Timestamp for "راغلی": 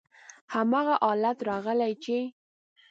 1.49-1.93